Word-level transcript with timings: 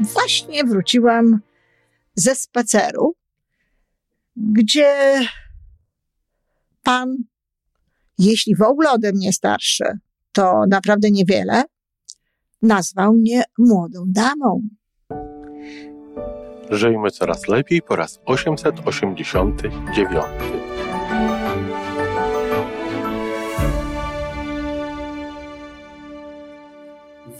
właśnie 0.00 0.64
wróciłam 0.64 1.40
ze 2.14 2.34
spaceru, 2.34 3.14
gdzie 4.36 5.20
pan, 6.82 7.16
jeśli 8.18 8.56
w 8.56 8.62
ogóle 8.62 8.90
ode 8.90 9.12
mnie 9.12 9.32
starszy, 9.32 9.84
to 10.32 10.64
naprawdę 10.68 11.10
niewiele, 11.10 11.62
nazwał 12.62 13.12
mnie 13.12 13.42
młodą 13.58 14.04
damą. 14.06 14.62
Żyjmy 16.70 17.10
coraz 17.10 17.48
lepiej 17.48 17.82
po 17.82 17.96
raz 17.96 18.20
889. 18.24 20.24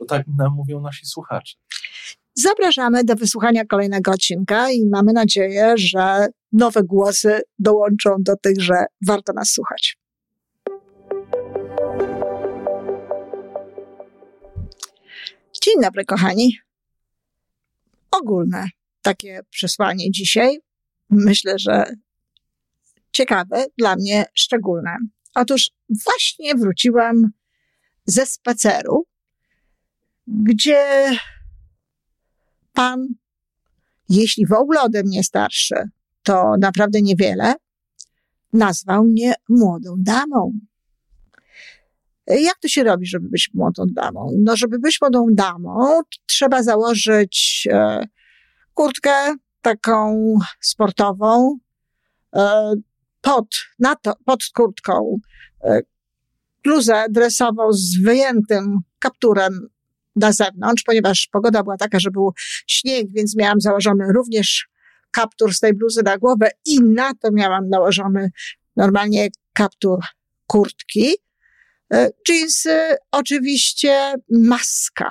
bo 0.00 0.06
tak 0.06 0.26
nam 0.38 0.54
mówią 0.54 0.80
nasi 0.80 1.06
słuchacze. 1.06 1.56
Zapraszamy 2.34 3.04
do 3.04 3.14
wysłuchania 3.14 3.64
kolejnego 3.64 4.10
odcinka 4.10 4.70
i 4.70 4.86
mamy 4.86 5.12
nadzieję, 5.12 5.72
że 5.76 6.26
nowe 6.52 6.82
głosy 6.82 7.40
dołączą 7.58 8.16
do 8.18 8.36
tych, 8.36 8.62
że 8.62 8.74
warto 9.06 9.32
nas 9.32 9.50
słuchać. 9.50 9.98
Dzień 15.62 15.74
dobry, 15.82 16.04
kochani. 16.04 16.58
Ogólne 18.10 18.68
takie 19.02 19.40
przesłanie 19.50 20.10
dzisiaj. 20.10 20.58
Myślę, 21.10 21.54
że 21.58 21.84
ciekawe, 23.12 23.64
dla 23.78 23.96
mnie 23.96 24.24
szczególne. 24.34 24.96
Otóż 25.34 25.70
właśnie 25.88 26.54
wróciłam 26.54 27.30
ze 28.06 28.26
spaceru, 28.26 29.06
gdzie 30.30 31.10
pan, 32.72 33.06
jeśli 34.08 34.46
w 34.46 34.52
ogóle 34.52 34.80
ode 34.80 35.02
mnie 35.02 35.24
starszy, 35.24 35.74
to 36.22 36.54
naprawdę 36.60 37.02
niewiele, 37.02 37.54
nazwał 38.52 39.04
mnie 39.04 39.34
młodą 39.48 39.94
damą. 39.98 40.52
Jak 42.26 42.58
to 42.58 42.68
się 42.68 42.84
robi, 42.84 43.06
żeby 43.06 43.28
być 43.28 43.50
młodą 43.54 43.84
damą? 43.92 44.30
No, 44.42 44.56
żeby 44.56 44.78
być 44.78 44.98
młodą 45.00 45.26
damą, 45.32 46.00
trzeba 46.26 46.62
założyć 46.62 47.68
e, 47.70 48.06
kurtkę 48.74 49.34
taką 49.62 50.34
sportową, 50.60 51.58
e, 52.36 52.72
pod, 53.20 53.46
na 53.78 53.96
to, 53.96 54.14
pod 54.24 54.44
kurtką 54.54 55.18
e, 55.64 55.80
bluzę 56.64 57.06
dresową 57.10 57.72
z 57.72 58.02
wyjętym 58.02 58.78
kapturem 58.98 59.68
na 60.16 60.32
zewnątrz, 60.32 60.82
ponieważ 60.82 61.28
pogoda 61.32 61.62
była 61.62 61.76
taka, 61.76 62.00
że 62.00 62.10
był 62.10 62.32
śnieg, 62.66 63.06
więc 63.16 63.36
miałam 63.36 63.60
założony 63.60 64.12
również 64.14 64.68
kaptur 65.10 65.54
z 65.54 65.60
tej 65.60 65.74
bluzy 65.74 66.02
na 66.02 66.18
głowę 66.18 66.50
i 66.66 66.80
na 66.80 67.14
to 67.14 67.32
miałam 67.32 67.68
nałożony 67.68 68.30
normalnie 68.76 69.28
kaptur 69.52 69.98
kurtki. 70.46 71.14
Jeansy, 72.28 72.96
oczywiście 73.12 74.14
maska. 74.30 75.08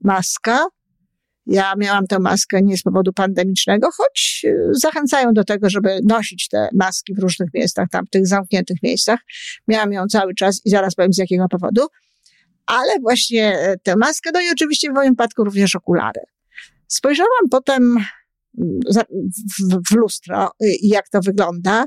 Maska. 0.00 0.66
Ja 1.46 1.74
miałam 1.76 2.06
tę 2.06 2.18
maskę 2.18 2.62
nie 2.62 2.76
z 2.76 2.82
powodu 2.82 3.12
pandemicznego, 3.12 3.88
choć 3.96 4.46
zachęcają 4.70 5.32
do 5.32 5.44
tego, 5.44 5.70
żeby 5.70 6.00
nosić 6.04 6.48
te 6.48 6.68
maski 6.74 7.14
w 7.14 7.18
różnych 7.18 7.54
miejscach, 7.54 7.88
tam 7.90 8.06
w 8.06 8.10
tych 8.10 8.26
zamkniętych 8.26 8.82
miejscach. 8.82 9.20
Miałam 9.68 9.92
ją 9.92 10.06
cały 10.06 10.34
czas 10.34 10.60
i 10.64 10.70
zaraz 10.70 10.94
powiem 10.94 11.12
z 11.12 11.18
jakiego 11.18 11.48
powodu. 11.48 11.86
Ale 12.66 13.00
właśnie 13.00 13.58
tę 13.82 13.96
maskę, 13.96 14.30
no 14.34 14.40
i 14.40 14.50
oczywiście 14.52 14.90
w 14.90 14.94
moim 14.94 15.12
przypadku 15.12 15.44
również 15.44 15.74
okulary. 15.74 16.20
Spojrzałam 16.88 17.48
potem 17.50 17.96
w, 19.58 19.90
w 19.90 19.94
lustro, 19.94 20.50
jak 20.82 21.08
to 21.08 21.20
wygląda. 21.20 21.84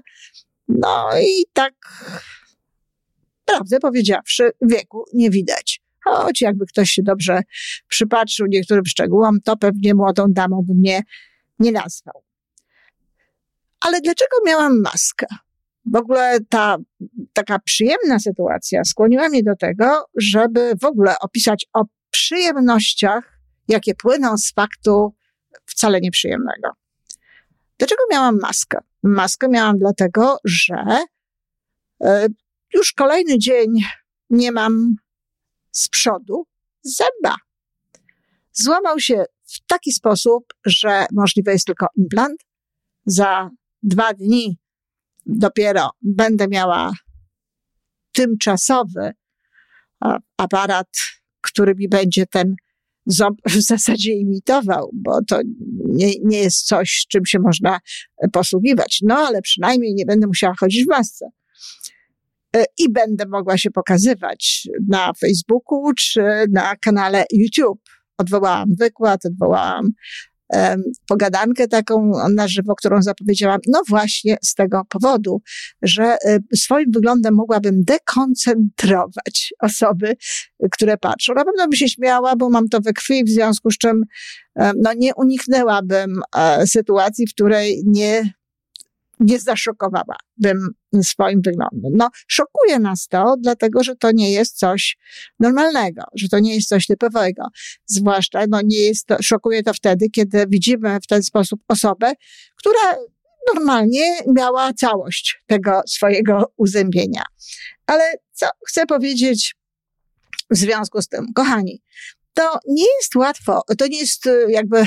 No 0.68 1.10
i 1.22 1.46
tak 1.54 1.74
prawdę 3.46 3.80
powiedziawszy, 3.80 4.52
wieku 4.62 5.06
nie 5.14 5.30
widać. 5.30 5.82
Choć 6.06 6.42
jakby 6.42 6.66
ktoś 6.66 6.90
się 6.90 7.04
dobrze 7.04 7.42
przypatrzył 7.88 8.48
niektórym 8.48 8.86
szczegółom, 8.86 9.42
to 9.42 9.58
pewnie 9.58 9.96
młodą 9.96 10.26
damą 10.30 10.62
by 10.68 10.74
mnie 10.74 11.02
nie 11.60 11.72
nazwał. 11.72 12.24
Ale 13.80 14.02
dlaczego 14.02 14.38
miałam 14.46 14.82
maskę? 14.82 15.26
W 15.86 15.96
ogóle 15.96 16.40
ta 16.50 16.78
taka 17.34 17.60
przyjemna 17.60 18.20
sytuacja 18.20 18.84
skłoniła 18.84 19.30
mnie 19.30 19.44
do 19.44 19.56
tego, 19.56 20.06
żeby 20.16 20.74
w 20.82 20.86
ogóle 20.86 21.16
opisać 21.20 21.66
o 21.74 21.84
przyjemnościach, 22.12 23.40
jakie 23.68 23.96
płyną 23.96 24.38
z 24.38 24.52
faktu 24.52 25.14
wcale 25.66 26.02
nieprzyjemnego. 26.02 26.70
Dlaczego 27.78 28.04
miałam 28.12 28.40
maskę? 28.42 28.78
Maskę 29.04 29.48
miałam 29.50 29.78
dlatego, 29.78 30.38
że 30.46 30.86
e, 32.04 32.28
już 32.74 32.94
kolejny 32.94 33.38
dzień 33.40 33.68
nie 34.30 34.52
mam 34.52 34.96
z 35.72 35.88
przodu 35.88 36.48
zęba. 36.82 37.36
Złamał 38.54 39.00
się 39.00 39.26
w 39.44 39.66
taki 39.68 39.92
sposób, 39.92 40.54
że 40.66 41.06
możliwy 41.12 41.52
jest 41.52 41.66
tylko 41.66 41.88
implant. 41.96 42.42
Za 43.06 43.50
dwa 43.84 44.14
dni 44.14 44.58
dopiero 45.26 45.90
będę 46.02 46.48
miała 46.48 46.92
tymczasowy 48.12 49.12
aparat, 50.38 50.88
który 51.42 51.76
mi 51.76 51.90
będzie 51.90 52.26
ten 52.26 52.56
ząb 53.06 53.40
w 53.56 53.62
zasadzie 53.62 54.14
imitował, 54.14 54.90
bo 54.94 55.20
to 55.28 55.40
nie, 55.86 56.12
nie 56.24 56.40
jest 56.40 56.68
coś, 56.68 57.06
czym 57.10 57.26
się 57.26 57.40
można 57.40 57.80
posługiwać. 58.34 59.00
No 59.04 59.18
ale 59.18 59.42
przynajmniej 59.42 59.94
nie 59.94 60.06
będę 60.06 60.28
musiała 60.28 60.54
chodzić 60.60 60.86
w 60.86 60.90
masce. 60.90 61.30
E, 62.56 62.66
i 62.78 62.92
będę 62.92 63.26
mogła 63.28 63.58
się 63.58 63.72
pokazywać 63.72 64.68
na 64.88 65.14
Facebooku 65.14 65.94
czy 65.94 66.22
na 66.52 66.76
kanale 66.76 67.26
YouTube. 67.32 67.82
Odwołałam 68.18 68.70
wykład, 68.80 69.26
odwołałam 69.26 69.90
pogadankę 71.08 71.68
taką 71.68 72.12
na 72.36 72.48
żywo, 72.48 72.76
którą 72.76 73.02
zapowiedziałam, 73.02 73.60
no 73.68 73.82
właśnie 73.90 74.38
z 74.44 74.54
tego 74.54 74.82
powodu, 74.90 75.42
że 75.82 76.18
um, 76.24 76.40
swoim 76.56 76.92
wyglądem 76.92 77.36
mogłabym 77.36 77.84
dekoncentrować 77.84 79.54
osoby, 79.60 80.16
które 80.72 80.98
patrzą. 80.98 81.34
Na 81.34 81.46
pewno 81.46 81.64
bym 81.64 81.76
się 81.76 81.90
śmiała, 81.90 82.36
bo 82.36 82.50
mam 82.50 82.70
to 82.70 82.82
we 82.82 82.94
krwi, 82.94 83.24
w 83.24 83.30
związku 83.30 83.72
z 83.72 83.78
czym 83.78 84.04
no, 84.56 84.94
nie 84.98 85.16
uniknęłabym 85.16 86.22
e, 86.36 86.68
sytuacji, 86.68 87.28
w 87.28 87.34
której 87.34 87.84
nie 87.86 88.34
nie 89.20 89.40
zaszokowałabym 89.40 90.70
swoim 91.02 91.42
wyglądem. 91.42 91.92
No, 91.96 92.10
szokuje 92.28 92.80
nas 92.80 93.08
to, 93.08 93.36
dlatego 93.40 93.84
że 93.84 93.96
to 93.96 94.12
nie 94.12 94.32
jest 94.32 94.58
coś 94.58 94.98
normalnego, 95.40 96.04
że 96.16 96.30
to 96.30 96.40
nie 96.40 96.56
jest 96.56 96.70
coś 96.70 96.88
typowego. 96.88 97.44
Zwłaszcza, 97.86 98.44
no, 98.50 98.62
nie 98.64 98.80
jest 98.80 99.06
to, 99.06 99.18
szokuje 99.22 99.64
to 99.64 99.74
wtedy, 99.74 100.10
kiedy 100.10 100.46
widzimy 100.48 101.00
w 101.04 101.08
ten 101.08 101.24
sposób 101.24 101.60
osobę, 101.68 102.14
która 102.56 102.96
normalnie 103.54 104.04
miała 104.36 104.74
całość 104.74 105.44
tego 105.48 105.82
swojego 105.88 106.54
uzębienia. 106.58 107.24
Ale 107.86 108.14
co 108.32 108.46
chcę 108.68 108.86
powiedzieć 108.86 109.56
w 110.52 110.58
związku 110.58 111.02
z 111.02 111.08
tym? 111.08 111.34
Kochani, 111.34 111.82
to 112.34 112.60
nie 112.68 112.86
jest 113.00 113.16
łatwo, 113.16 113.62
to 113.78 113.88
nie 113.88 114.00
jest 114.00 114.30
jakby 114.50 114.84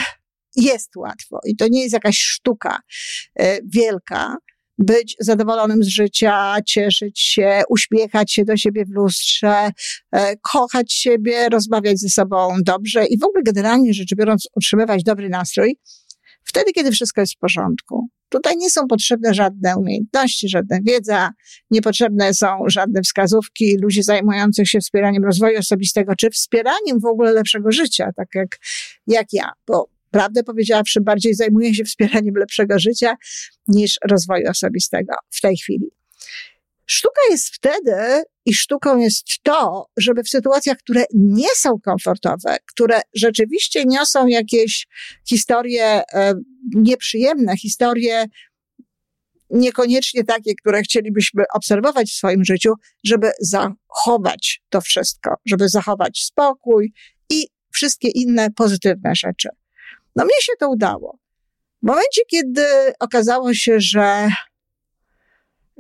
jest 0.57 0.97
łatwo 0.97 1.39
i 1.45 1.57
to 1.57 1.69
nie 1.69 1.83
jest 1.83 1.93
jakaś 1.93 2.19
sztuka 2.19 2.79
e, 3.39 3.59
wielka, 3.75 4.37
być 4.79 5.17
zadowolonym 5.21 5.83
z 5.83 5.87
życia, 5.87 6.57
cieszyć 6.67 7.21
się, 7.21 7.63
uśmiechać 7.69 8.33
się 8.33 8.45
do 8.45 8.57
siebie 8.57 8.85
w 8.85 8.91
lustrze, 8.91 9.71
e, 10.13 10.37
kochać 10.37 10.93
siebie, 10.93 11.49
rozmawiać 11.49 12.01
ze 12.01 12.09
sobą 12.09 12.57
dobrze 12.63 13.07
i 13.07 13.19
w 13.19 13.25
ogóle 13.25 13.43
generalnie 13.43 13.95
rzecz 13.95 14.15
biorąc 14.15 14.49
utrzymywać 14.57 15.03
dobry 15.03 15.29
nastrój 15.29 15.77
wtedy, 16.45 16.73
kiedy 16.73 16.93
wszystko 16.93 17.21
jest 17.21 17.35
w 17.35 17.39
porządku. 17.39 18.09
Tutaj 18.29 18.57
nie 18.57 18.71
są 18.71 18.87
potrzebne 18.87 19.35
żadne 19.35 19.77
umiejętności, 19.77 20.49
żadna 20.49 20.79
wiedza, 20.83 21.31
niepotrzebne 21.71 22.35
są 22.35 22.47
żadne 22.67 23.03
wskazówki 23.03 23.77
ludzi 23.83 24.03
zajmujących 24.03 24.69
się 24.69 24.81
wspieraniem 24.81 25.25
rozwoju 25.25 25.59
osobistego, 25.59 26.17
czy 26.17 26.31
wspieraniem 26.31 27.01
w 27.01 27.05
ogóle 27.05 27.33
lepszego 27.33 27.73
życia, 27.73 28.11
tak 28.17 28.29
jak, 28.35 28.49
jak 29.07 29.27
ja, 29.33 29.53
bo 29.67 29.89
prawdę 30.13 30.43
powiedziawszy, 30.43 31.01
bardziej 31.01 31.35
zajmuję 31.35 31.75
się 31.75 31.85
wspieraniem 31.85 32.35
lepszego 32.35 32.79
życia 32.79 33.15
niż 33.69 33.99
rozwoju 34.11 34.51
osobistego 34.51 35.15
w 35.31 35.41
tej 35.41 35.57
chwili. 35.57 35.87
Sztuka 36.87 37.21
jest 37.31 37.49
wtedy 37.55 38.23
i 38.47 38.55
sztuką 38.55 38.99
jest 38.99 39.27
to, 39.43 39.87
żeby 39.97 40.23
w 40.23 40.29
sytuacjach, 40.29 40.77
które 40.79 41.05
nie 41.15 41.49
są 41.57 41.71
komfortowe, 41.85 42.57
które 42.67 43.01
rzeczywiście 43.15 43.85
niosą 43.85 44.27
jakieś 44.27 44.87
historie 45.29 46.03
e, 46.13 46.35
nieprzyjemne, 46.75 47.57
historie 47.57 48.25
niekoniecznie 49.51 50.25
takie, 50.25 50.55
które 50.55 50.83
chcielibyśmy 50.83 51.45
obserwować 51.55 52.11
w 52.11 52.15
swoim 52.15 52.45
życiu, 52.45 52.73
żeby 53.05 53.31
zachować 53.41 54.63
to 54.69 54.81
wszystko, 54.81 55.35
żeby 55.47 55.69
zachować 55.69 56.23
spokój 56.25 56.93
i 57.31 57.47
wszystkie 57.73 58.09
inne 58.09 58.51
pozytywne 58.51 59.15
rzeczy. 59.15 59.49
No 60.17 60.25
mnie 60.25 60.41
się 60.43 60.53
to 60.59 60.69
udało. 60.69 61.19
W 61.83 61.87
momencie, 61.87 62.23
kiedy 62.27 62.65
okazało 63.01 63.55
się, 63.55 63.81
że 63.81 64.29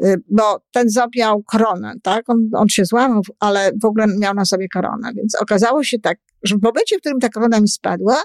y, 0.04 0.16
bo 0.28 0.62
ten 0.70 0.90
ząb 0.90 1.16
miał 1.16 1.42
koronę, 1.42 1.94
tak? 2.02 2.30
On, 2.30 2.50
on 2.54 2.68
się 2.68 2.84
złamał, 2.84 3.22
ale 3.40 3.70
w 3.82 3.84
ogóle 3.84 4.06
miał 4.18 4.34
na 4.34 4.44
sobie 4.44 4.68
koronę, 4.68 5.12
więc 5.14 5.34
okazało 5.34 5.84
się 5.84 5.98
tak, 5.98 6.18
że 6.42 6.56
w 6.56 6.62
momencie, 6.62 6.96
w 6.96 7.00
którym 7.00 7.20
ta 7.20 7.28
korona 7.28 7.60
mi 7.60 7.68
spadła, 7.68 8.22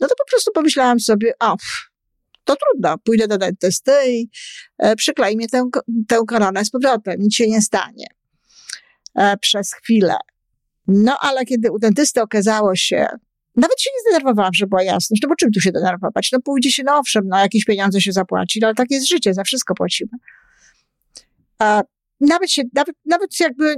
no 0.00 0.08
to 0.08 0.14
po 0.18 0.30
prostu 0.30 0.52
pomyślałam 0.52 1.00
sobie, 1.00 1.32
o, 1.40 1.56
to 2.44 2.56
trudno, 2.56 2.98
pójdę 2.98 3.28
do 3.28 3.38
dentysty 3.38 3.92
i 4.06 4.30
e, 4.78 4.96
przyklej 4.96 5.36
mnie 5.36 5.48
tę, 5.48 5.68
tę 6.08 6.18
koronę 6.28 6.64
z 6.64 6.70
powrotem, 6.70 7.20
nic 7.20 7.34
się 7.34 7.48
nie 7.48 7.62
stanie. 7.62 8.06
E, 9.14 9.36
przez 9.36 9.72
chwilę. 9.74 10.16
No 10.86 11.16
ale 11.20 11.44
kiedy 11.44 11.72
u 11.72 11.78
dentysty 11.78 12.22
okazało 12.22 12.76
się, 12.76 13.06
nawet 13.60 13.80
się 13.80 13.90
nie 13.94 14.10
zdenerwowałam, 14.10 14.54
że 14.54 14.66
była 14.66 14.82
jasność, 14.82 15.22
no 15.22 15.28
bo 15.28 15.34
czym 15.34 15.52
tu 15.52 15.60
się 15.60 15.72
denerwować? 15.72 16.28
No 16.32 16.40
pójdzie 16.40 16.70
się, 16.70 16.82
no 16.86 16.98
owszem, 16.98 17.24
no 17.28 17.38
jakieś 17.38 17.64
pieniądze 17.64 18.00
się 18.00 18.12
zapłaci, 18.12 18.58
no, 18.62 18.66
ale 18.66 18.74
tak 18.74 18.90
jest 18.90 19.08
życie, 19.08 19.34
za 19.34 19.44
wszystko 19.44 19.74
płacimy. 19.74 20.10
A 21.58 21.82
nawet 22.20 22.50
się, 22.50 22.62
nawet, 22.74 22.96
nawet 23.04 23.40
jakby, 23.40 23.74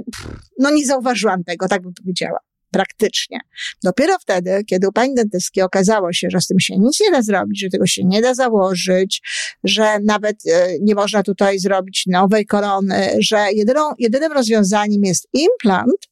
no 0.59 0.71
nie 0.71 0.85
zauważyłam 0.85 1.43
tego, 1.43 1.67
tak 1.67 1.81
bym 1.81 1.93
powiedziała 1.93 2.39
praktycznie. 2.71 3.39
Dopiero 3.83 4.19
wtedy, 4.19 4.63
kiedy 4.67 4.87
u 4.87 4.91
pani 4.91 5.15
dentystki 5.15 5.61
okazało 5.61 6.13
się, 6.13 6.27
że 6.31 6.41
z 6.41 6.47
tym 6.47 6.59
się 6.59 6.77
nic 6.77 6.99
nie 6.99 7.11
da 7.11 7.21
zrobić, 7.21 7.61
że 7.61 7.69
tego 7.69 7.87
się 7.87 8.03
nie 8.03 8.21
da 8.21 8.33
założyć, 8.33 9.21
że 9.63 9.99
nawet 9.99 10.35
e, 10.51 10.67
nie 10.81 10.95
można 10.95 11.23
tutaj 11.23 11.59
zrobić 11.59 12.03
nowej 12.07 12.45
korony, 12.45 13.09
że 13.19 13.45
jedyną, 13.53 13.81
jedynym 13.99 14.31
rozwiązaniem 14.31 15.03
jest 15.03 15.27
implant, 15.33 16.09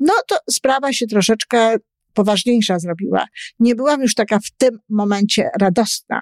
no 0.00 0.12
to 0.28 0.38
sprawa 0.50 0.92
się 0.92 1.06
troszeczkę 1.06 1.76
poważniejsza 2.14 2.78
zrobiła. 2.78 3.26
Nie 3.60 3.74
byłam 3.74 4.02
już 4.02 4.14
taka 4.14 4.38
w 4.38 4.50
tym 4.58 4.78
momencie 4.88 5.50
radosna. 5.60 6.20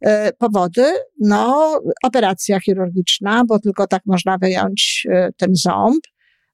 E, 0.00 0.32
powody, 0.32 0.92
no, 1.20 1.80
operacja 2.02 2.60
chirurgiczna, 2.60 3.44
bo 3.44 3.58
tylko 3.58 3.86
tak 3.86 4.02
można 4.06 4.38
wyjąć 4.38 5.06
e, 5.10 5.30
ten 5.36 5.50
ząb 5.54 6.00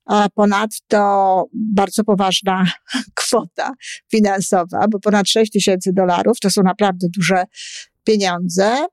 a 0.07 0.29
ponadto 0.35 1.45
bardzo 1.53 2.05
poważna 2.05 2.65
kwota 3.15 3.73
finansowa, 4.11 4.87
bo 4.91 5.01
ponad 5.01 5.29
6 5.29 5.53
tysięcy 5.53 5.93
dolarów 5.93 6.41
to 6.41 6.51
są 6.51 6.63
naprawdę 6.63 7.07
duże 7.17 7.45
pieniądze. 8.05 8.87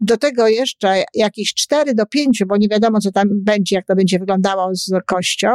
Do 0.00 0.16
tego 0.16 0.48
jeszcze 0.48 1.04
jakieś 1.14 1.54
4 1.54 1.94
do 1.94 2.06
5, 2.06 2.42
bo 2.48 2.56
nie 2.56 2.68
wiadomo, 2.68 3.00
co 3.00 3.12
tam 3.12 3.28
będzie, 3.32 3.76
jak 3.76 3.86
to 3.86 3.94
będzie 3.94 4.18
wyglądało 4.18 4.74
z 4.74 4.90
kością, 5.06 5.48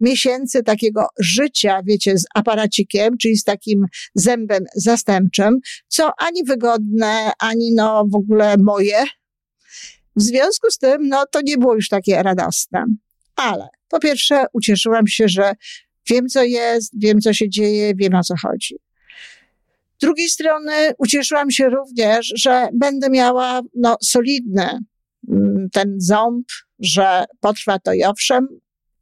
miesięcy 0.00 0.62
takiego 0.62 1.06
życia, 1.18 1.80
wiecie, 1.86 2.18
z 2.18 2.24
aparacikiem, 2.34 3.18
czyli 3.18 3.36
z 3.36 3.44
takim 3.44 3.86
zębem 4.14 4.64
zastępczym, 4.74 5.58
co 5.88 6.10
ani 6.18 6.44
wygodne, 6.44 7.30
ani 7.38 7.74
no 7.74 8.04
w 8.12 8.14
ogóle 8.14 8.56
moje. 8.58 9.04
W 10.16 10.22
związku 10.22 10.70
z 10.70 10.78
tym, 10.78 11.08
no 11.08 11.24
to 11.32 11.40
nie 11.44 11.58
było 11.58 11.74
już 11.74 11.88
takie 11.88 12.22
radosne. 12.22 12.84
Ale 13.36 13.68
po 13.88 13.98
pierwsze, 14.00 14.44
ucieszyłam 14.52 15.06
się, 15.06 15.28
że 15.28 15.52
wiem, 16.10 16.28
co 16.28 16.42
jest, 16.42 16.92
wiem, 17.02 17.20
co 17.20 17.32
się 17.32 17.48
dzieje, 17.48 17.92
wiem, 17.94 18.14
o 18.14 18.22
co 18.22 18.34
chodzi. 18.42 18.76
Z 20.00 20.02
drugiej 20.02 20.28
strony 20.28 20.72
ucieszyłam 20.98 21.50
się 21.50 21.68
również, 21.68 22.32
że 22.36 22.68
będę 22.74 23.10
miała 23.10 23.60
no, 23.74 23.96
solidny 24.02 24.78
mm, 25.28 25.68
ten 25.72 25.94
ząb, 25.98 26.46
że 26.78 27.24
potrwa 27.40 27.78
to 27.78 27.92
i 27.92 28.04
owszem, 28.04 28.48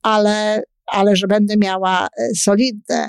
ale, 0.02 0.62
ale 0.86 1.16
że 1.16 1.26
będę 1.26 1.56
miała 1.56 2.06
e, 2.06 2.28
solidny 2.36 3.08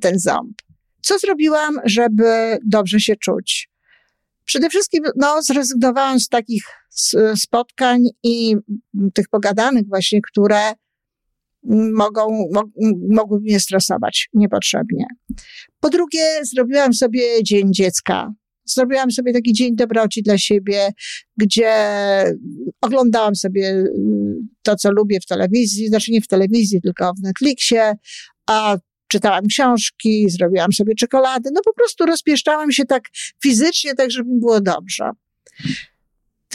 ten 0.00 0.18
ząb. 0.18 0.62
Co 1.02 1.18
zrobiłam, 1.18 1.80
żeby 1.84 2.58
dobrze 2.66 3.00
się 3.00 3.16
czuć? 3.16 3.70
Przede 4.44 4.68
wszystkim 4.70 5.04
no, 5.16 5.42
zrezygnowałam 5.42 6.20
z 6.20 6.28
takich 6.28 6.64
spotkań 7.36 8.02
i 8.22 8.56
tych 9.14 9.28
pogadanych 9.28 9.88
właśnie, 9.88 10.20
które 10.32 10.72
mogą, 11.94 12.48
mo, 12.52 12.62
mogłyby 13.10 13.44
mnie 13.44 13.60
stresować 13.60 14.28
niepotrzebnie. 14.34 15.06
Po 15.80 15.90
drugie, 15.90 16.24
zrobiłam 16.42 16.94
sobie 16.94 17.22
Dzień 17.42 17.72
Dziecka. 17.72 18.32
Zrobiłam 18.64 19.10
sobie 19.10 19.32
taki 19.32 19.52
dzień 19.52 19.76
dobroci 19.76 20.22
dla 20.22 20.38
siebie, 20.38 20.88
gdzie 21.36 21.74
oglądałam 22.80 23.36
sobie 23.36 23.84
to, 24.62 24.76
co 24.76 24.90
lubię 24.90 25.20
w 25.20 25.26
telewizji, 25.26 25.88
znaczy 25.88 26.12
nie 26.12 26.20
w 26.20 26.26
telewizji, 26.26 26.80
tylko 26.80 27.12
w 27.18 27.22
Netflixie, 27.22 27.94
a 28.46 28.76
czytałam 29.08 29.46
książki, 29.46 30.30
zrobiłam 30.30 30.72
sobie 30.72 30.94
czekolady, 30.94 31.50
no 31.54 31.60
po 31.64 31.74
prostu 31.74 32.06
rozpieszczałam 32.06 32.72
się 32.72 32.84
tak 32.84 33.02
fizycznie, 33.42 33.94
tak 33.94 34.10
żeby 34.10 34.30
mi 34.30 34.40
było 34.40 34.60
dobrze. 34.60 35.10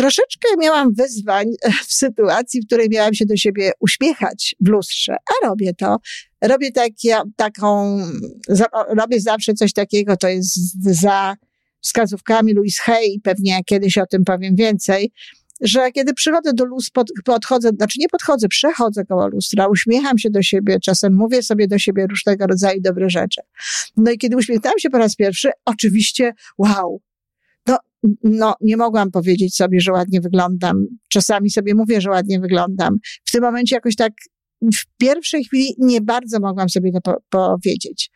Troszeczkę 0.02 0.48
miałam 0.60 0.94
wyzwań 0.94 1.46
w 1.88 1.94
sytuacji, 1.94 2.62
w 2.62 2.66
której 2.66 2.90
miałam 2.90 3.14
się 3.14 3.26
do 3.26 3.38
siebie 3.38 3.72
uśmiechać 3.80 4.56
w 4.60 4.68
lustrze, 4.68 5.14
a 5.14 5.48
robię 5.48 5.74
to. 5.74 5.98
Robię 6.42 6.72
takie, 6.72 7.22
taką, 7.36 7.98
robię 8.98 9.20
zawsze 9.20 9.54
coś 9.54 9.74
takiego, 9.74 10.18
to 10.18 10.28
jest 10.28 10.84
za 11.02 11.36
wskazówkami 11.82 12.54
Louise 12.54 12.82
Hay, 12.84 13.16
pewnie 13.24 13.64
kiedyś 13.66 13.98
o 13.98 14.06
tym 14.06 14.24
powiem 14.24 14.56
więcej, 14.56 15.12
że 15.62 15.92
kiedy 15.92 16.14
przychodzę 16.14 16.54
do 16.54 16.66
lustra, 16.66 16.92
pod, 16.94 17.12
podchodzę, 17.26 17.70
znaczy 17.70 18.00
nie 18.00 18.10
podchodzę, 18.10 18.48
przechodzę 18.48 19.06
koło 19.06 19.28
lustra, 19.28 19.68
uśmiecham 19.68 20.18
się 20.18 20.30
do 20.30 20.42
siebie, 20.42 20.78
czasem 20.80 21.14
mówię 21.14 21.44
sobie 21.44 21.68
do 21.68 21.80
siebie 21.80 22.08
różnego 22.08 22.48
rodzaju 22.48 22.82
dobre 22.82 23.10
rzeczy. 23.10 23.42
No 23.98 24.12
i 24.12 24.18
kiedy 24.18 24.38
uśmiechnęłam 24.38 24.80
się 24.80 24.90
po 24.90 24.98
raz 24.98 25.16
pierwszy, 25.16 25.52
oczywiście, 25.66 26.34
wow, 26.58 27.02
no, 27.68 27.78
no, 28.24 28.56
nie 28.62 28.78
mogłam 28.78 29.12
powiedzieć 29.12 29.56
sobie, 29.56 29.82
że 29.82 29.92
ładnie 29.92 30.22
wyglądam. 30.22 30.86
Czasami 31.10 31.50
sobie 31.50 31.76
mówię, 31.76 32.02
że 32.02 32.10
ładnie 32.10 32.40
wyglądam. 32.40 32.98
W 33.26 33.32
tym 33.32 33.42
momencie 33.42 33.76
jakoś 33.76 33.96
tak 33.96 34.14
w 34.74 34.98
pierwszej 34.98 35.44
chwili 35.44 35.76
nie 35.78 36.02
bardzo 36.02 36.40
mogłam 36.40 36.70
sobie 36.70 36.92
to 36.92 37.00
po 37.02 37.20
powiedzieć. 37.30 38.12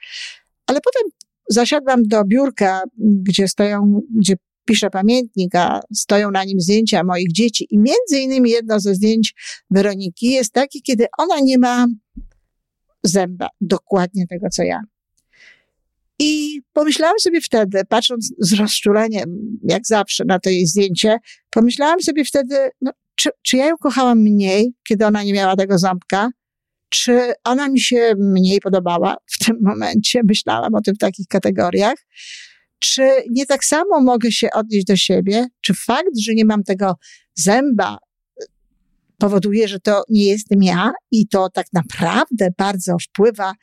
Ale 0.67 0.79
potem 0.81 1.11
zasiadłam 1.49 2.03
do 2.03 2.23
biurka, 2.25 2.81
gdzie 2.97 3.47
stoją, 3.47 4.01
gdzie 4.17 4.35
piszę 4.65 4.89
pamiętnik, 4.89 5.55
a 5.55 5.79
stoją 5.93 6.31
na 6.31 6.43
nim 6.43 6.59
zdjęcia 6.59 7.03
moich 7.03 7.31
dzieci. 7.31 7.67
I 7.69 7.77
między 7.77 8.19
innymi 8.19 8.49
jedno 8.49 8.79
ze 8.79 8.95
zdjęć 8.95 9.33
Weroniki 9.69 10.31
jest 10.31 10.53
takie, 10.53 10.81
kiedy 10.81 11.05
ona 11.17 11.39
nie 11.39 11.57
ma 11.57 11.87
zęba, 13.03 13.47
dokładnie 13.61 14.27
tego, 14.27 14.47
co 14.49 14.63
ja. 14.63 14.81
I 16.19 16.61
pomyślałam 16.73 17.19
sobie 17.19 17.41
wtedy, 17.41 17.81
patrząc 17.89 18.33
z 18.39 18.53
rozczuleniem, 18.53 19.57
jak 19.63 19.87
zawsze 19.87 20.25
na 20.25 20.39
to 20.39 20.49
jej 20.49 20.67
zdjęcie, 20.67 21.17
pomyślałam 21.49 22.01
sobie 22.01 22.25
wtedy, 22.25 22.55
no, 22.81 22.91
czy, 23.15 23.29
czy 23.41 23.57
ja 23.57 23.65
ją 23.65 23.77
kochałam 23.77 24.19
mniej, 24.19 24.73
kiedy 24.87 25.05
ona 25.05 25.23
nie 25.23 25.33
miała 25.33 25.55
tego 25.55 25.77
ząbka? 25.77 26.29
Czy 26.89 27.33
ona 27.43 27.69
mi 27.69 27.79
się 27.79 28.13
mniej 28.17 28.59
podobała 28.59 29.15
w 29.25 29.45
tym 29.45 29.57
momencie? 29.61 30.21
Myślałam 30.27 30.75
o 30.75 30.81
tym 30.81 30.95
w 30.95 30.97
takich 30.97 31.27
kategoriach. 31.27 31.95
Czy 32.79 33.09
nie 33.31 33.45
tak 33.45 33.65
samo 33.65 34.01
mogę 34.01 34.31
się 34.31 34.47
odnieść 34.53 34.85
do 34.85 34.95
siebie? 34.95 35.47
Czy 35.61 35.73
fakt, 35.73 36.19
że 36.25 36.33
nie 36.33 36.45
mam 36.45 36.63
tego 36.63 36.95
zęba, 37.35 37.97
powoduje, 39.17 39.67
że 39.67 39.79
to 39.79 40.03
nie 40.09 40.25
jestem 40.25 40.63
ja 40.63 40.91
i 41.11 41.27
to 41.27 41.49
tak 41.49 41.65
naprawdę 41.73 42.49
bardzo 42.57 42.97
wpływa 43.09 43.53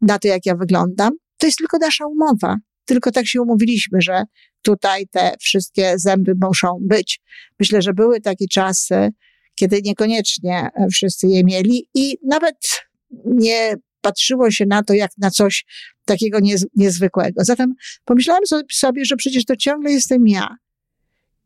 na 0.00 0.18
to, 0.18 0.28
jak 0.28 0.46
ja 0.46 0.54
wyglądam? 0.56 1.12
To 1.38 1.46
jest 1.46 1.58
tylko 1.58 1.78
nasza 1.78 2.06
umowa. 2.06 2.56
Tylko 2.84 3.10
tak 3.10 3.26
się 3.26 3.42
umówiliśmy, 3.42 4.00
że 4.00 4.22
tutaj 4.62 5.06
te 5.08 5.34
wszystkie 5.40 5.92
zęby 5.96 6.32
muszą 6.40 6.78
być. 6.80 7.20
Myślę, 7.60 7.82
że 7.82 7.94
były 7.94 8.20
takie 8.20 8.46
czasy, 8.48 9.08
kiedy 9.54 9.82
niekoniecznie 9.82 10.68
wszyscy 10.92 11.26
je 11.26 11.44
mieli 11.44 11.88
i 11.94 12.16
nawet 12.26 12.56
nie 13.24 13.74
patrzyło 14.00 14.50
się 14.50 14.66
na 14.66 14.82
to 14.82 14.94
jak 14.94 15.10
na 15.18 15.30
coś 15.30 15.64
takiego 16.04 16.40
niez, 16.40 16.66
niezwykłego. 16.76 17.44
Zatem 17.44 17.74
pomyślałam 18.04 18.42
sobie, 18.72 19.04
że 19.04 19.16
przecież 19.16 19.44
to 19.44 19.56
ciągle 19.56 19.92
jestem 19.92 20.28
ja. 20.28 20.56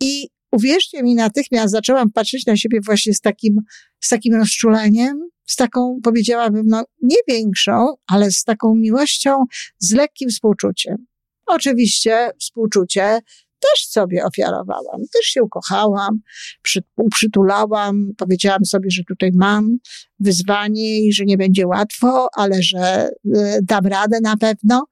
I 0.00 0.28
uwierzcie 0.52 1.02
mi, 1.02 1.14
natychmiast 1.14 1.72
zaczęłam 1.72 2.12
patrzeć 2.12 2.46
na 2.46 2.56
siebie 2.56 2.80
właśnie 2.86 3.14
z 3.14 3.20
takim, 3.20 3.60
z 4.00 4.08
takim 4.08 4.34
rozczuleniem, 4.34 5.20
z 5.46 5.56
taką, 5.56 5.98
powiedziałabym, 6.02 6.66
no 6.66 6.84
nie 7.02 7.16
większą, 7.28 7.94
ale 8.06 8.30
z 8.30 8.44
taką 8.44 8.74
miłością, 8.74 9.44
z 9.78 9.92
lekkim 9.92 10.30
współczuciem. 10.30 11.06
oczywiście 11.46 12.30
współczucie 12.40 13.20
też 13.62 13.86
sobie 13.86 14.24
ofiarowałam, 14.24 15.00
też 15.12 15.24
się 15.24 15.42
ukochałam, 15.42 16.20
przy, 16.62 16.82
uprzytulałam, 16.96 18.12
powiedziałam 18.18 18.64
sobie, 18.64 18.90
że 18.90 19.02
tutaj 19.08 19.30
mam 19.34 19.78
wyzwanie 20.20 21.00
i 21.00 21.12
że 21.12 21.24
nie 21.24 21.36
będzie 21.36 21.66
łatwo, 21.66 22.28
ale 22.36 22.62
że 22.62 23.08
y, 23.08 23.58
dam 23.62 23.86
radę 23.86 24.18
na 24.22 24.36
pewno. 24.36 24.86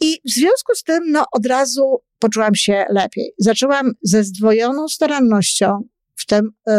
I 0.00 0.20
w 0.26 0.30
związku 0.30 0.74
z 0.74 0.82
tym, 0.82 1.10
no, 1.10 1.24
od 1.32 1.46
razu 1.46 2.02
poczułam 2.18 2.54
się 2.54 2.84
lepiej. 2.90 3.32
Zaczęłam 3.38 3.92
ze 4.02 4.24
zdwojoną 4.24 4.88
starannością 4.88 5.82
w 6.16 6.26
tym 6.26 6.50
y, 6.68 6.72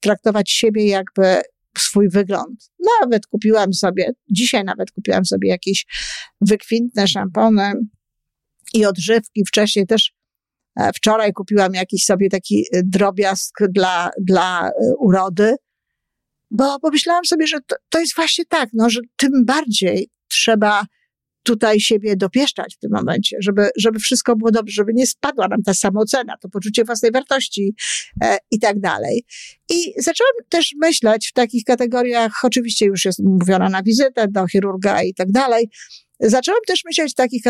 traktować 0.00 0.50
siebie 0.50 0.86
jakby 0.86 1.42
swój 1.80 2.08
wygląd. 2.08 2.70
Nawet 3.00 3.26
kupiłam 3.26 3.74
sobie, 3.74 4.12
dzisiaj 4.30 4.64
nawet 4.64 4.90
kupiłam 4.90 5.24
sobie 5.24 5.48
jakieś 5.48 5.86
wykwintne 6.40 7.08
szampony 7.08 7.72
i 8.74 8.86
odżywki. 8.86 9.44
Wcześniej 9.48 9.86
też, 9.86 10.12
e, 10.80 10.92
wczoraj 10.92 11.32
kupiłam 11.32 11.74
jakiś 11.74 12.04
sobie 12.04 12.28
taki 12.28 12.64
e, 12.72 12.82
drobiazg 12.84 13.54
dla, 13.68 14.10
dla 14.20 14.68
e, 14.68 14.72
urody, 14.98 15.56
bo 16.50 16.80
pomyślałam 16.80 17.24
sobie, 17.24 17.46
że 17.46 17.58
to, 17.66 17.76
to 17.88 18.00
jest 18.00 18.16
właśnie 18.16 18.44
tak, 18.44 18.68
no, 18.72 18.90
że 18.90 19.00
tym 19.16 19.30
bardziej 19.44 20.10
trzeba 20.28 20.86
tutaj 21.46 21.80
siebie 21.80 22.16
dopieszczać 22.16 22.74
w 22.74 22.78
tym 22.78 22.90
momencie, 22.94 23.36
żeby, 23.40 23.68
żeby 23.76 23.98
wszystko 23.98 24.36
było 24.36 24.50
dobrze, 24.50 24.72
żeby 24.74 24.92
nie 24.94 25.06
spadła 25.06 25.48
nam 25.48 25.62
ta 25.62 25.74
samoocena, 25.74 26.36
to 26.40 26.48
poczucie 26.48 26.84
własnej 26.84 27.12
wartości 27.12 27.74
e, 28.22 28.38
i 28.50 28.58
tak 28.58 28.80
dalej. 28.80 29.24
I 29.70 29.94
zaczęłam 29.98 30.32
też 30.48 30.74
myśleć 30.80 31.28
w 31.28 31.32
takich 31.32 31.64
kategoriach, 31.64 32.32
oczywiście 32.42 32.86
już 32.86 33.04
jest 33.04 33.18
mówiona 33.22 33.68
na 33.68 33.82
wizytę 33.82 34.26
do 34.28 34.46
chirurga 34.46 35.02
i 35.02 35.14
tak 35.14 35.30
dalej, 35.30 35.70
zaczęłam 36.20 36.60
też 36.66 36.84
myśleć 36.84 37.12
w 37.12 37.14
takich 37.14 37.42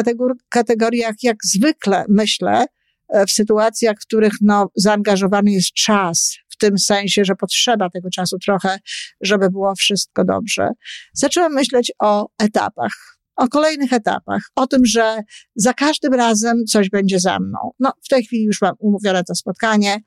kategoriach, 0.49 1.15
jak 1.23 1.37
zwykle 1.45 2.05
myślę, 2.09 2.67
e, 3.09 3.27
w 3.27 3.31
sytuacjach, 3.31 3.97
w 3.97 4.07
których 4.07 4.33
no, 4.41 4.71
zaangażowany 4.75 5.51
jest 5.51 5.73
czas, 5.73 6.37
w 6.49 6.57
tym 6.57 6.79
sensie, 6.79 7.25
że 7.25 7.35
potrzeba 7.35 7.91
tego 7.91 8.11
czasu 8.11 8.39
trochę, 8.39 8.79
żeby 9.21 9.51
było 9.51 9.75
wszystko 9.75 10.25
dobrze. 10.25 10.69
Zaczęłam 11.13 11.55
myśleć 11.55 11.93
o 11.99 12.29
etapach 12.39 13.16
o 13.37 13.49
kolejnych 13.49 13.93
etapach, 13.93 14.43
o 14.55 14.67
tym, 14.67 14.87
że 14.87 15.23
za 15.55 15.75
każdym 15.75 16.15
razem 16.15 16.65
coś 16.65 16.91
będzie 16.91 17.21
za 17.21 17.39
mną. 17.39 17.59
No, 17.81 17.93
w 18.05 18.09
tej 18.09 18.25
chwili 18.25 18.45
już 18.45 18.63
mam 18.63 18.75
umówione 18.79 19.25
to 19.25 19.35
spotkanie. 19.35 20.01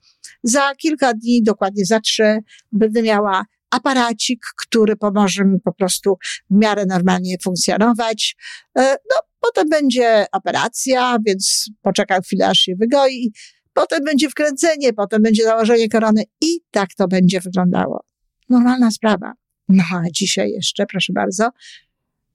Za 0.43 0.75
kilka 0.75 1.13
dni, 1.13 1.43
dokładnie 1.43 1.85
za 1.85 1.99
trzy, 1.99 2.39
będę 2.71 3.01
miała 3.01 3.45
aparacik, 3.71 4.39
który 4.57 4.95
pomoże 4.95 5.45
mi 5.45 5.59
po 5.59 5.73
prostu 5.73 6.17
w 6.49 6.55
miarę 6.55 6.85
normalnie 6.85 7.35
funkcjonować. 7.43 8.35
E, 8.77 8.81
no, 8.91 9.15
potem 9.39 9.69
będzie 9.69 10.25
operacja, 10.31 11.17
więc 11.25 11.69
poczekam 11.81 12.21
chwilę, 12.21 12.47
aż 12.47 12.57
się 12.57 12.75
wygoi. 12.75 13.31
Potem 13.73 14.03
będzie 14.03 14.29
wkręcenie, 14.29 14.93
potem 14.93 15.21
będzie 15.21 15.43
założenie 15.43 15.89
korony 15.89 16.23
i 16.41 16.59
tak 16.71 16.89
to 16.97 17.07
będzie 17.07 17.39
wyglądało. 17.39 18.03
Normalna 18.49 18.91
sprawa. 18.91 19.33
No, 19.69 19.83
a 19.93 20.03
dzisiaj 20.11 20.51
jeszcze, 20.51 20.85
proszę 20.85 21.13
bardzo, 21.13 21.49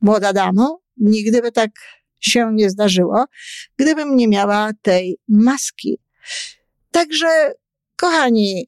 młoda 0.00 0.32
damo, 0.32 0.83
Nigdy 0.96 1.42
by 1.42 1.52
tak 1.52 1.70
się 2.20 2.50
nie 2.54 2.70
zdarzyło, 2.70 3.24
gdybym 3.76 4.16
nie 4.16 4.28
miała 4.28 4.70
tej 4.82 5.18
maski. 5.28 5.98
Także, 6.90 7.54
kochani, 7.96 8.66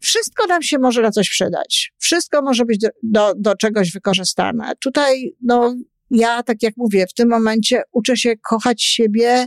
wszystko 0.00 0.46
nam 0.46 0.62
się 0.62 0.78
może 0.78 1.02
na 1.02 1.10
coś 1.10 1.28
przydać. 1.28 1.92
Wszystko 1.98 2.42
może 2.42 2.64
być 2.64 2.78
do, 2.80 2.88
do, 3.02 3.32
do 3.36 3.56
czegoś 3.56 3.92
wykorzystane. 3.92 4.72
Tutaj, 4.80 5.34
no, 5.42 5.74
ja, 6.10 6.42
tak 6.42 6.62
jak 6.62 6.76
mówię, 6.76 7.06
w 7.06 7.14
tym 7.14 7.28
momencie 7.28 7.82
uczę 7.92 8.16
się 8.16 8.36
kochać 8.36 8.82
siebie 8.82 9.46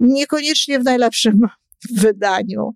niekoniecznie 0.00 0.78
w 0.78 0.84
najlepszym 0.84 1.48
wydaniu. 1.96 2.70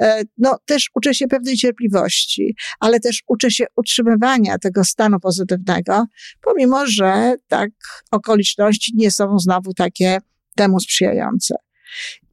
E, 0.00 0.22
no, 0.38 0.58
też 0.66 0.90
uczę 0.94 1.14
się 1.14 1.28
pewnej 1.28 1.56
cierpliwości, 1.56 2.56
ale 2.80 3.00
też 3.00 3.22
uczę 3.26 3.50
się 3.50 3.64
utrzymywania 3.76 4.58
tego 4.58 4.84
stanu 4.84 5.20
pozytywnego, 5.20 6.04
pomimo, 6.40 6.86
że 6.86 7.34
tak 7.48 7.70
okoliczności 8.10 8.92
nie 8.96 9.10
są 9.10 9.38
znowu 9.38 9.74
takie 9.74 10.18
temu 10.56 10.80
sprzyjające. 10.80 11.54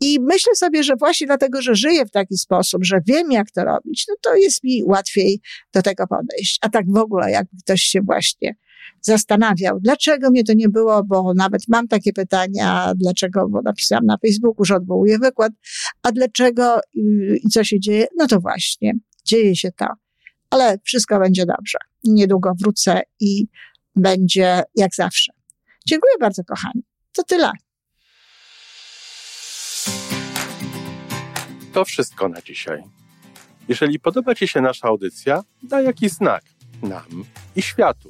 I 0.02 0.20
myślę 0.20 0.56
sobie, 0.56 0.84
że 0.84 0.96
właśnie 0.96 1.28
dlatego, 1.28 1.62
że 1.62 1.76
żyję 1.76 2.06
w 2.06 2.12
taki 2.12 2.38
sposób, 2.38 2.86
że 2.86 3.00
wiem, 3.08 3.32
jak 3.32 3.52
to 3.52 3.64
robić, 3.64 4.06
no 4.08 4.16
to 4.22 4.36
jest 4.36 4.64
mi 4.64 4.84
łatwiej 4.84 5.42
do 5.74 5.82
tego 5.82 6.08
podejść. 6.08 6.60
A 6.62 6.70
tak 6.70 6.86
w 6.94 6.98
ogóle, 6.98 7.32
jak 7.32 7.48
ktoś 7.64 7.82
się 7.82 8.02
właśnie 8.02 8.56
zastanawiał, 9.02 9.80
dlaczego 9.80 10.30
mnie 10.30 10.44
to 10.44 10.54
nie 10.54 10.70
było, 10.70 11.04
bo 11.04 11.34
nawet 11.34 11.62
mam 11.68 11.88
takie 11.88 12.14
pytania, 12.14 12.94
dlaczego, 12.96 13.50
bo 13.50 13.62
napisałam 13.62 14.06
na 14.06 14.18
Facebooku, 14.18 14.66
że 14.66 14.76
odwołuję 14.76 15.20
wykład, 15.20 15.54
a 16.04 16.12
dlaczego 16.12 16.80
i 17.44 17.50
co 17.50 17.64
się 17.64 17.80
dzieje? 17.80 18.06
No 18.18 18.28
to 18.28 18.40
właśnie, 18.40 18.94
dzieje 19.26 19.56
się 19.56 19.72
to. 19.72 19.86
Ale 20.50 20.78
wszystko 20.84 21.20
będzie 21.20 21.46
dobrze. 21.46 21.78
Niedługo 22.04 22.52
wrócę 22.62 23.02
i 23.20 23.48
będzie 23.96 24.64
jak 24.76 24.96
zawsze. 24.96 25.32
Dziękuję 25.88 26.14
bardzo, 26.20 26.44
kochani. 26.44 26.84
To 27.14 27.24
tyle. 27.24 27.52
To 31.74 31.86
wszystko 31.86 32.30
na 32.30 32.42
dzisiaj. 32.42 32.84
Jeżeli 33.68 34.00
podoba 34.00 34.36
Ci 34.36 34.48
się 34.48 34.62
nasza 34.62 34.88
audycja, 34.88 35.44
daj 35.64 35.86
jakiś 35.86 36.12
znak 36.12 36.44
nam 36.84 37.26
i 37.56 37.62
światu. 37.62 38.10